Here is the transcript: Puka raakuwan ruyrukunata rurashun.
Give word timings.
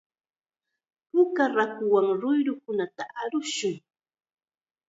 Puka 1.09 1.43
raakuwan 1.55 2.07
ruyrukunata 2.21 3.03
rurashun. 3.31 3.75